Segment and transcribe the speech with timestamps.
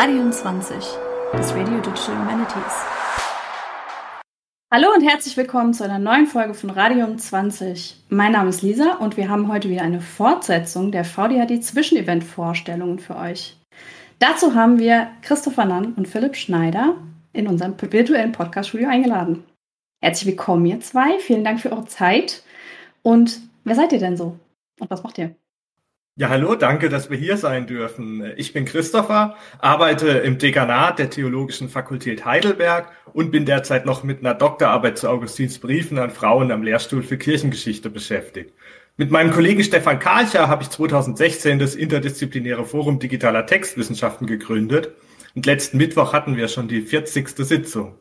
[0.00, 0.76] Radium 20,
[1.32, 2.86] das Radio Digital Humanities.
[4.72, 8.04] Hallo und herzlich willkommen zu einer neuen Folge von Radium 20.
[8.08, 13.16] Mein Name ist Lisa und wir haben heute wieder eine Fortsetzung der VDHD Zwischenevent-Vorstellungen für
[13.16, 13.56] euch.
[14.20, 16.94] Dazu haben wir Christopher Nann und Philipp Schneider
[17.32, 19.42] in unserem virtuellen Podcast-Studio eingeladen.
[20.00, 21.18] Herzlich willkommen, ihr zwei.
[21.18, 22.44] Vielen Dank für eure Zeit.
[23.02, 24.38] Und wer seid ihr denn so?
[24.78, 25.34] Und was macht ihr?
[26.20, 28.32] Ja, hallo, danke, dass wir hier sein dürfen.
[28.36, 34.18] Ich bin Christopher, arbeite im Dekanat der Theologischen Fakultät Heidelberg und bin derzeit noch mit
[34.18, 38.52] einer Doktorarbeit zu Augustins Briefen an Frauen am Lehrstuhl für Kirchengeschichte beschäftigt.
[38.96, 44.90] Mit meinem Kollegen Stefan Karcher habe ich 2016 das interdisziplinäre Forum digitaler Textwissenschaften gegründet
[45.36, 47.28] und letzten Mittwoch hatten wir schon die 40.
[47.28, 47.94] Sitzung.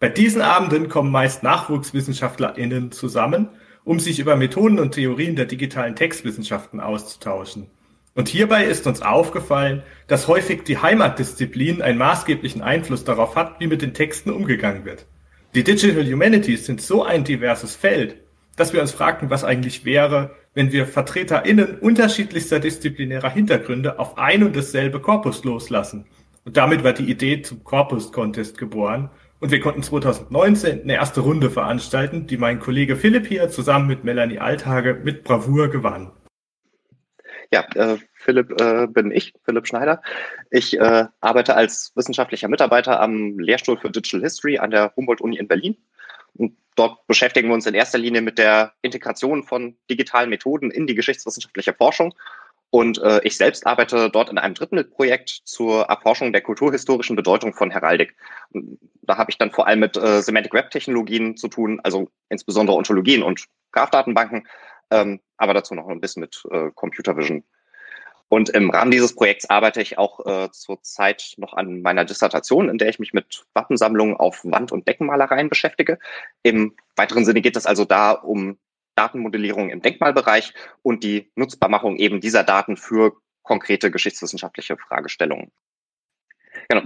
[0.00, 3.50] Bei diesen Abenden kommen meist NachwuchswissenschaftlerInnen zusammen
[3.84, 7.68] um sich über Methoden und Theorien der digitalen Textwissenschaften auszutauschen.
[8.14, 13.66] Und hierbei ist uns aufgefallen, dass häufig die Heimatdisziplin einen maßgeblichen Einfluss darauf hat, wie
[13.66, 15.06] mit den Texten umgegangen wird.
[15.54, 18.16] Die Digital Humanities sind so ein diverses Feld,
[18.56, 24.42] dass wir uns fragten, was eigentlich wäre, wenn wir VertreterInnen unterschiedlichster disziplinärer Hintergründe auf ein
[24.42, 26.04] und dasselbe Korpus loslassen.
[26.44, 29.10] Und damit war die Idee zum Corpus Contest geboren,
[29.42, 34.04] und wir konnten 2019 eine erste Runde veranstalten, die mein Kollege Philipp hier zusammen mit
[34.04, 36.12] Melanie Alltage mit Bravour gewann.
[37.52, 40.00] Ja, äh, Philipp äh, bin ich, Philipp Schneider.
[40.52, 45.48] Ich äh, arbeite als wissenschaftlicher Mitarbeiter am Lehrstuhl für Digital History an der Humboldt-Uni in
[45.48, 45.76] Berlin.
[46.34, 50.86] Und dort beschäftigen wir uns in erster Linie mit der Integration von digitalen Methoden in
[50.86, 52.14] die geschichtswissenschaftliche Forschung
[52.72, 57.70] und äh, ich selbst arbeite dort in einem Drittmittelprojekt zur Erforschung der kulturhistorischen Bedeutung von
[57.70, 58.16] Heraldik.
[59.02, 62.74] Da habe ich dann vor allem mit äh, Semantic Web Technologien zu tun, also insbesondere
[62.74, 64.48] Ontologien und Graph-Datenbanken,
[64.90, 67.44] ähm, aber dazu noch ein bisschen mit äh, Computer Vision.
[68.30, 72.78] Und im Rahmen dieses Projekts arbeite ich auch äh, zurzeit noch an meiner Dissertation, in
[72.78, 75.98] der ich mich mit Wappensammlungen auf Wand- und Deckenmalereien beschäftige.
[76.42, 78.56] Im weiteren Sinne geht es also da um
[78.94, 85.50] Datenmodellierung im Denkmalbereich und die Nutzbarmachung eben dieser Daten für konkrete geschichtswissenschaftliche Fragestellungen.
[86.68, 86.82] Genau.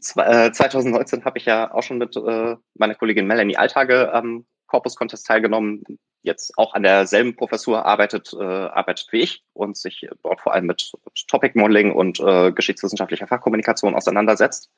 [0.00, 4.96] 2019 äh, habe ich ja auch schon mit äh, meiner Kollegin Melanie Alltage am Corpus
[4.96, 5.82] Contest teilgenommen,
[6.22, 10.66] jetzt auch an derselben Professur arbeitet, äh, arbeitet wie ich und sich dort vor allem
[10.66, 10.92] mit
[11.26, 12.18] Topic Modeling und
[12.54, 14.70] geschichtswissenschaftlicher Fachkommunikation auseinandersetzt.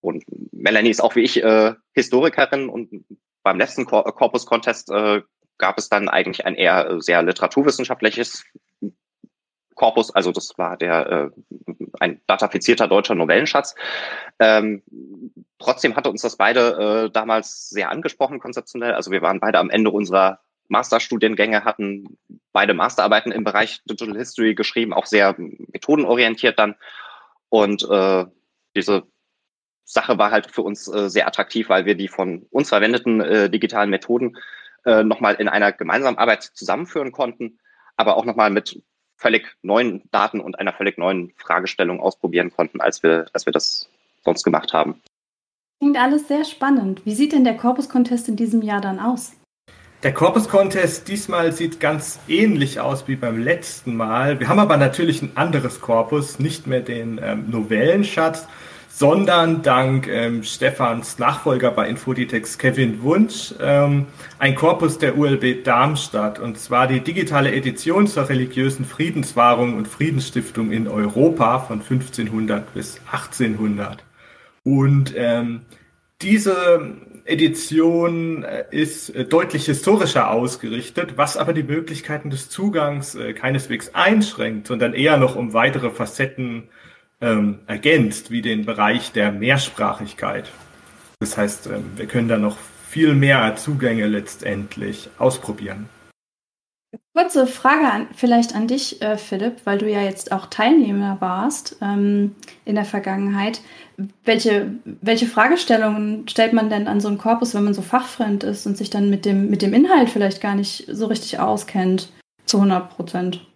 [0.00, 1.42] Und Melanie ist auch wie ich
[1.92, 3.04] Historikerin und
[3.42, 4.90] beim letzten Corpus Contest
[5.58, 8.44] gab es dann eigentlich ein eher äh, sehr literaturwissenschaftliches
[9.74, 11.30] Korpus, also das war der äh,
[12.00, 13.74] ein datafizierter deutscher Novellenschatz.
[14.38, 14.82] Ähm,
[15.58, 18.94] trotzdem hatte uns das beide äh, damals sehr angesprochen konzeptionell.
[18.94, 22.18] Also wir waren beide am Ende unserer Masterstudiengänge, hatten
[22.52, 26.74] beide Masterarbeiten im Bereich Digital History geschrieben, auch sehr methodenorientiert dann.
[27.50, 28.24] Und äh,
[28.74, 29.04] diese
[29.84, 33.48] Sache war halt für uns äh, sehr attraktiv, weil wir die von uns verwendeten äh,
[33.50, 34.36] digitalen Methoden
[34.86, 37.58] äh, nochmal in einer gemeinsamen Arbeit zusammenführen konnten,
[37.96, 38.82] aber auch nochmal mit
[39.16, 43.90] völlig neuen Daten und einer völlig neuen Fragestellung ausprobieren konnten, als wir, als wir das
[44.24, 45.00] sonst gemacht haben.
[45.80, 47.04] Klingt alles sehr spannend.
[47.04, 49.32] Wie sieht denn der Corpus Contest in diesem Jahr dann aus?
[50.02, 54.38] Der Corpus Contest diesmal sieht ganz ähnlich aus wie beim letzten Mal.
[54.40, 58.46] Wir haben aber natürlich ein anderes Korpus, nicht mehr den ähm, Novellenschatz,
[58.98, 64.06] sondern dank ähm, Stefans Nachfolger bei Infoditex Kevin Wunsch ähm,
[64.38, 70.72] ein Korpus der ULB Darmstadt und zwar die digitale Edition zur religiösen Friedenswahrung und Friedensstiftung
[70.72, 74.02] in Europa von 1500 bis 1800.
[74.64, 75.60] Und ähm,
[76.22, 76.96] diese
[77.26, 83.94] Edition äh, ist äh, deutlich historischer ausgerichtet, was aber die Möglichkeiten des Zugangs äh, keineswegs
[83.94, 86.70] einschränkt, sondern eher noch um weitere Facetten
[87.20, 90.50] ähm, ergänzt, wie den Bereich der Mehrsprachigkeit.
[91.20, 92.56] Das heißt, ähm, wir können da noch
[92.88, 95.88] viel mehr Zugänge letztendlich ausprobieren.
[97.14, 101.76] Kurze Frage an, vielleicht an dich, äh, Philipp, weil du ja jetzt auch Teilnehmer warst
[101.80, 102.34] ähm,
[102.64, 103.60] in der Vergangenheit.
[104.24, 108.66] Welche, welche Fragestellungen stellt man denn an so einen Korpus, wenn man so fachfremd ist
[108.66, 112.12] und sich dann mit dem, mit dem Inhalt vielleicht gar nicht so richtig auskennt,
[112.44, 113.46] zu 100 Prozent?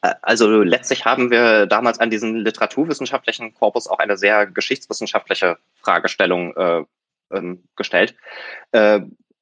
[0.00, 6.84] Also letztlich haben wir damals an diesen literaturwissenschaftlichen Korpus auch eine sehr geschichtswissenschaftliche Fragestellung äh,
[7.32, 8.14] ähm, gestellt.
[8.72, 9.00] Äh,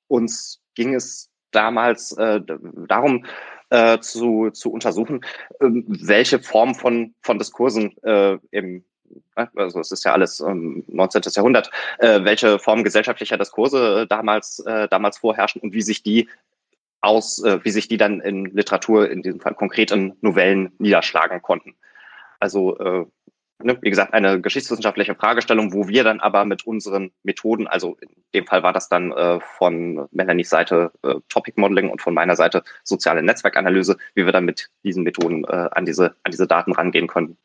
[0.08, 2.40] uns ging es damals äh,
[2.88, 3.26] darum,
[3.70, 5.24] äh, zu, zu untersuchen,
[5.60, 8.84] äh, welche Form von, von Diskursen äh, im
[9.36, 11.22] äh, also es ist ja alles ähm, 19.
[11.34, 16.28] Jahrhundert, äh, welche Form gesellschaftlicher Diskurse äh, damals, äh, damals vorherrschen und wie sich die
[17.04, 21.42] aus, äh, wie sich die dann in Literatur, in diesem Fall konkret in Novellen niederschlagen
[21.42, 21.74] konnten.
[22.40, 23.06] Also äh,
[23.62, 28.08] ne, wie gesagt, eine geschichtswissenschaftliche Fragestellung, wo wir dann aber mit unseren Methoden, also in
[28.34, 32.36] dem Fall war das dann äh, von Melanies Seite äh, Topic Modeling und von meiner
[32.36, 36.72] Seite soziale Netzwerkanalyse, wie wir dann mit diesen Methoden äh, an diese an diese Daten
[36.72, 37.36] rangehen können.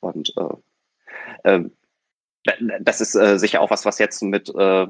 [0.00, 0.32] Und
[1.44, 1.64] äh, äh,
[2.80, 4.86] das ist äh, sicher auch was, was jetzt mit äh,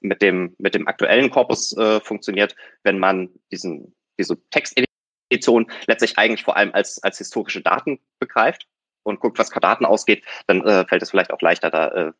[0.00, 6.44] mit dem mit dem aktuellen Korpus äh, funktioniert, wenn man diesen diese Textedition letztlich eigentlich
[6.44, 8.66] vor allem als als historische Daten begreift
[9.02, 12.12] und guckt, was Daten ausgeht, dann äh, fällt es vielleicht auch leichter, da äh,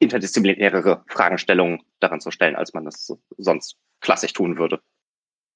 [0.00, 4.80] interdisziplinärere Fragestellungen daran zu stellen, als man das sonst klassisch tun würde.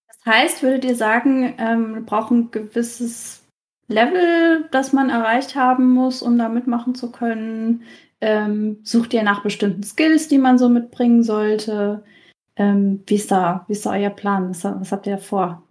[0.07, 3.45] Das heißt, würdet ihr sagen, ähm, wir brauchen ein gewisses
[3.89, 7.83] Level, das man erreicht haben muss, um da mitmachen zu können?
[8.27, 12.03] Ähm, sucht ihr nach bestimmten Skills, die man so mitbringen sollte?
[12.57, 14.49] Ähm, wie, ist da, wie ist da euer Plan?
[14.49, 15.63] Was, was habt ihr vor?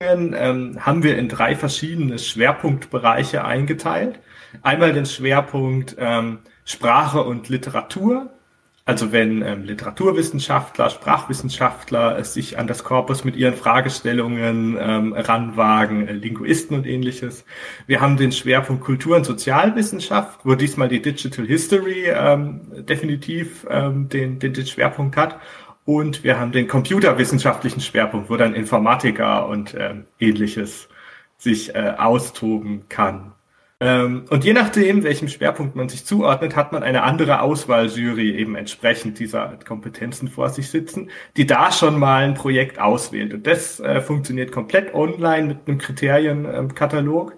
[0.00, 4.20] ähm, haben wir in drei verschiedene Schwerpunktbereiche eingeteilt.
[4.62, 8.30] Einmal den Schwerpunkt ähm, Sprache und Literatur.
[8.86, 16.06] Also wenn ähm, Literaturwissenschaftler, Sprachwissenschaftler äh, sich an das Korpus mit ihren Fragestellungen ähm, ranwagen,
[16.06, 17.46] äh, Linguisten und ähnliches.
[17.86, 24.10] Wir haben den Schwerpunkt Kultur- und Sozialwissenschaft, wo diesmal die Digital History ähm, definitiv ähm,
[24.10, 25.40] den, den, den Schwerpunkt hat.
[25.86, 30.88] Und wir haben den computerwissenschaftlichen Schwerpunkt, wo dann Informatiker und ähm, ähnliches
[31.38, 33.33] sich äh, austoben kann.
[33.84, 38.56] Ähm, und je nachdem, welchem Schwerpunkt man sich zuordnet, hat man eine andere Auswahljury eben
[38.56, 43.34] entsprechend dieser Kompetenzen vor sich sitzen, die da schon mal ein Projekt auswählt.
[43.34, 47.36] Und das äh, funktioniert komplett online mit einem Kriterienkatalog,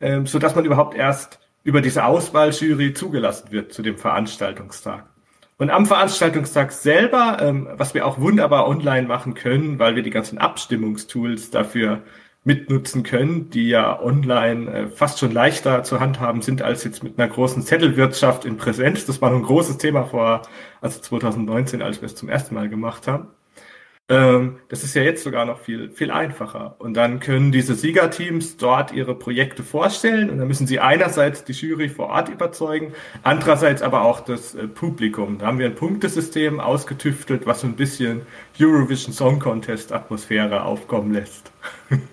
[0.00, 5.04] äh, so dass man überhaupt erst über diese Auswahljury zugelassen wird zu dem Veranstaltungstag.
[5.56, 10.10] Und am Veranstaltungstag selber, ähm, was wir auch wunderbar online machen können, weil wir die
[10.10, 12.02] ganzen Abstimmungstools dafür
[12.44, 17.18] mitnutzen können, die ja online äh, fast schon leichter zu handhaben sind als jetzt mit
[17.18, 19.04] einer großen Zettelwirtschaft in Präsenz.
[19.04, 20.42] Das war ein großes Thema vor,
[20.80, 23.28] also 2019, als wir es zum ersten Mal gemacht haben.
[24.10, 26.74] Ähm, das ist ja jetzt sogar noch viel, viel einfacher.
[26.80, 31.52] Und dann können diese Siegerteams dort ihre Projekte vorstellen und dann müssen sie einerseits die
[31.52, 32.92] Jury vor Ort überzeugen,
[33.22, 35.38] andererseits aber auch das äh, Publikum.
[35.38, 38.22] Da haben wir ein Punktesystem ausgetüftelt, was so ein bisschen
[38.58, 41.52] Eurovision Song Contest Atmosphäre aufkommen lässt.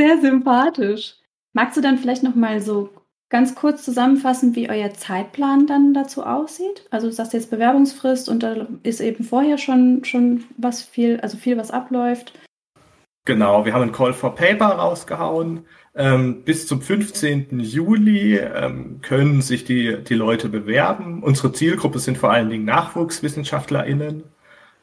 [0.00, 1.16] Sehr sympathisch.
[1.52, 2.88] Magst du dann vielleicht noch mal so
[3.28, 6.86] ganz kurz zusammenfassen, wie euer Zeitplan dann dazu aussieht?
[6.90, 11.36] Also du sagst jetzt Bewerbungsfrist und da ist eben vorher schon, schon was viel, also
[11.36, 12.32] viel, was abläuft.
[13.26, 15.66] Genau, wir haben ein Call for Paper rausgehauen.
[15.94, 17.60] Ähm, bis zum 15.
[17.60, 21.22] Juli ähm, können sich die, die Leute bewerben.
[21.22, 24.22] Unsere Zielgruppe sind vor allen Dingen NachwuchswissenschaftlerInnen,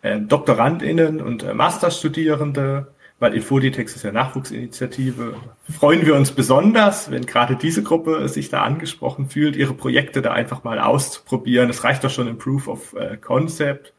[0.03, 5.35] äh, DoktorandInnen und äh, Masterstudierende weil Infoditex ist ja Nachwuchsinitiative,
[5.77, 10.33] freuen wir uns besonders, wenn gerade diese Gruppe sich da angesprochen fühlt, ihre Projekte da
[10.33, 11.69] einfach mal auszuprobieren.
[11.69, 13.93] Es reicht doch schon im Proof of äh, Concept.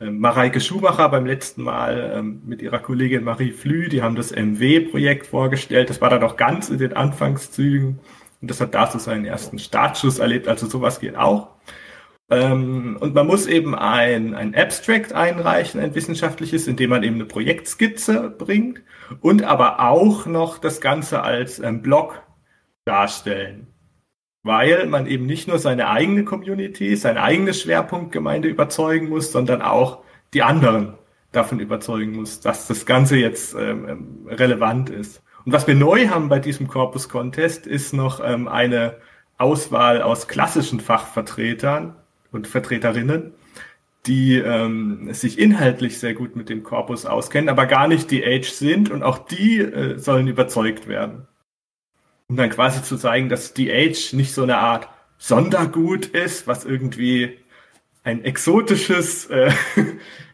[0.00, 4.32] Ähm, Mareike Schumacher beim letzten Mal ähm, mit ihrer Kollegin Marie Flü, die haben das
[4.32, 5.90] MW-Projekt vorgestellt.
[5.90, 8.00] Das war da noch ganz in den Anfangszügen
[8.40, 10.48] und das hat da so seinen ersten Startschuss erlebt.
[10.48, 11.51] Also sowas geht auch.
[12.32, 17.16] Ähm, und man muss eben ein, ein Abstract einreichen, ein wissenschaftliches, in dem man eben
[17.16, 18.80] eine Projektskizze bringt
[19.20, 22.22] und aber auch noch das Ganze als ähm, Blog
[22.86, 23.66] darstellen.
[24.42, 30.02] Weil man eben nicht nur seine eigene Community, seine eigene Schwerpunktgemeinde überzeugen muss, sondern auch
[30.32, 30.94] die anderen
[31.32, 35.22] davon überzeugen muss, dass das Ganze jetzt ähm, ähm relevant ist.
[35.44, 38.96] Und was wir neu haben bei diesem Corpus Contest ist noch ähm, eine
[39.36, 41.96] Auswahl aus klassischen Fachvertretern,
[42.32, 43.34] und Vertreterinnen,
[44.06, 48.50] die ähm, sich inhaltlich sehr gut mit dem Korpus auskennen, aber gar nicht die Age
[48.50, 51.28] sind und auch die äh, sollen überzeugt werden.
[52.28, 56.64] Um dann quasi zu zeigen, dass die Age nicht so eine Art Sondergut ist, was
[56.64, 57.38] irgendwie
[58.02, 59.52] ein exotisches äh,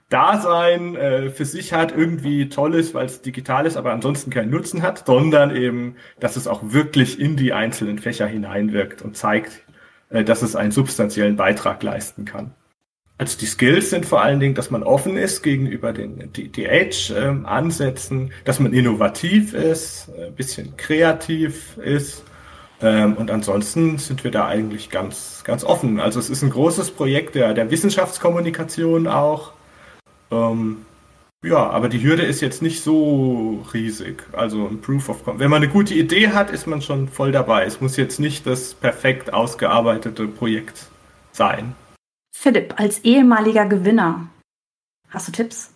[0.08, 4.50] Dasein äh, für sich hat, irgendwie toll ist, weil es digital ist, aber ansonsten keinen
[4.50, 9.62] Nutzen hat, sondern eben, dass es auch wirklich in die einzelnen Fächer hineinwirkt und zeigt,
[10.10, 12.52] dass es einen substanziellen Beitrag leisten kann.
[13.18, 18.30] Also die Skills sind vor allen Dingen, dass man offen ist gegenüber den DH-Ansätzen, ähm,
[18.44, 22.22] dass man innovativ ist, ein bisschen kreativ ist.
[22.80, 25.98] Ähm, und ansonsten sind wir da eigentlich ganz, ganz offen.
[25.98, 29.52] Also es ist ein großes Projekt der, der Wissenschaftskommunikation auch.
[30.30, 30.86] Ähm,
[31.44, 34.24] ja, aber die Hürde ist jetzt nicht so riesig.
[34.32, 37.64] Also ein Proof of Wenn man eine gute Idee hat, ist man schon voll dabei.
[37.64, 40.86] Es muss jetzt nicht das perfekt ausgearbeitete Projekt
[41.32, 41.76] sein.
[42.34, 44.28] Philipp, als ehemaliger Gewinner,
[45.10, 45.72] hast du Tipps?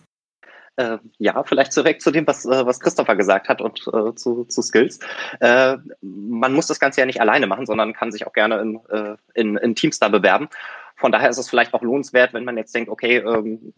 [0.75, 4.45] Äh, ja, vielleicht zurück zu dem, was, äh, was Christopher gesagt hat und äh, zu,
[4.45, 4.99] zu Skills.
[5.39, 8.79] Äh, man muss das Ganze ja nicht alleine machen, sondern kann sich auch gerne in,
[8.89, 10.49] äh, in, in Teams da bewerben.
[10.95, 13.73] Von daher ist es vielleicht auch lohnenswert, wenn man jetzt denkt, okay, ähm,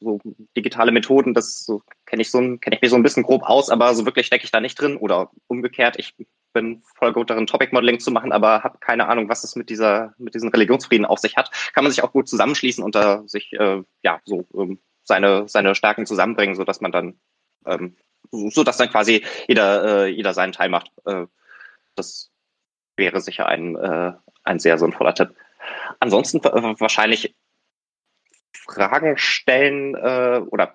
[0.00, 0.20] so
[0.56, 3.70] digitale Methoden, das so, kenne ich so kenne ich mir so ein bisschen grob aus,
[3.70, 4.96] aber so wirklich stecke ich da nicht drin.
[4.96, 6.14] Oder umgekehrt, ich
[6.52, 9.68] bin voll gut darin, Topic Modeling zu machen, aber habe keine Ahnung, was es mit
[9.70, 11.50] dieser, mit diesen Religionsfrieden auf sich hat.
[11.74, 15.74] Kann man sich auch gut zusammenschließen und da sich äh, ja so ähm, seine, seine
[15.74, 17.20] Stärken zusammenbringen, so dass man dann,
[17.66, 17.96] ähm,
[18.30, 20.90] so dass dann quasi jeder, äh, jeder seinen Teil macht.
[21.04, 21.26] Äh,
[21.94, 22.30] das
[22.96, 24.12] wäre sicher ein, äh,
[24.44, 25.34] ein sehr sinnvoller Tipp.
[26.00, 27.34] Ansonsten äh, wahrscheinlich
[28.66, 30.74] Fragen stellen äh, oder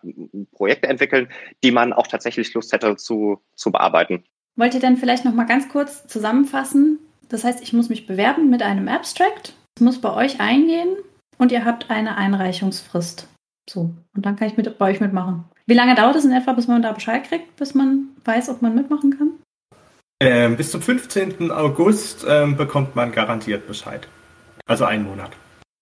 [0.51, 1.29] Projekte entwickeln,
[1.63, 4.23] die man auch tatsächlich Lust hätte zu, zu bearbeiten.
[4.55, 6.99] Wollt ihr denn vielleicht noch mal ganz kurz zusammenfassen?
[7.29, 10.97] Das heißt, ich muss mich bewerben mit einem Abstract, es muss bei euch eingehen
[11.37, 13.27] und ihr habt eine Einreichungsfrist.
[13.69, 15.45] So, und dann kann ich mit, bei euch mitmachen.
[15.65, 18.61] Wie lange dauert es in etwa, bis man da Bescheid kriegt, bis man weiß, ob
[18.61, 19.31] man mitmachen kann?
[20.19, 21.51] Ähm, bis zum 15.
[21.51, 24.07] August ähm, bekommt man garantiert Bescheid.
[24.65, 25.31] Also einen Monat.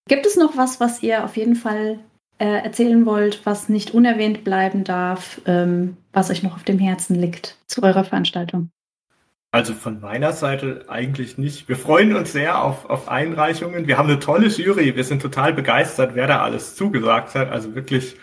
[0.07, 1.99] Gibt es noch was, was ihr auf jeden Fall
[2.39, 7.15] äh, erzählen wollt, was nicht unerwähnt bleiben darf, ähm, was euch noch auf dem Herzen
[7.15, 8.71] liegt zu eurer Veranstaltung?
[9.51, 11.67] Also von meiner Seite eigentlich nicht.
[11.67, 13.87] Wir freuen uns sehr auf, auf Einreichungen.
[13.87, 14.95] Wir haben eine tolle Jury.
[14.95, 17.49] Wir sind total begeistert, wer da alles zugesagt hat.
[17.49, 18.15] Also wirklich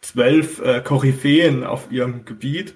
[0.00, 2.74] zwölf äh, Koryphäen auf ihrem Gebiet.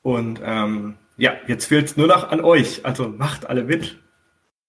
[0.00, 2.86] Und ähm, ja, jetzt fehlt es nur noch an euch.
[2.86, 3.98] Also macht alle mit.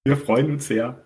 [0.03, 1.04] Wir freuen uns sehr.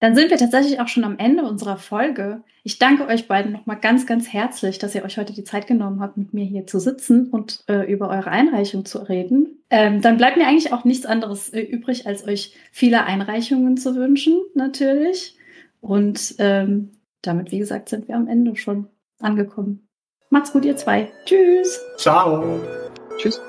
[0.00, 2.42] Dann sind wir tatsächlich auch schon am Ende unserer Folge.
[2.62, 6.00] Ich danke euch beiden nochmal ganz, ganz herzlich, dass ihr euch heute die Zeit genommen
[6.00, 9.62] habt, mit mir hier zu sitzen und äh, über eure Einreichung zu reden.
[9.68, 13.94] Ähm, dann bleibt mir eigentlich auch nichts anderes äh, übrig, als euch viele Einreichungen zu
[13.94, 15.36] wünschen, natürlich.
[15.80, 16.92] Und ähm,
[17.22, 18.88] damit, wie gesagt, sind wir am Ende schon
[19.20, 19.86] angekommen.
[20.30, 21.10] Macht's gut, ihr zwei.
[21.26, 21.78] Tschüss.
[21.98, 22.60] Ciao.
[23.18, 23.40] Tschüss.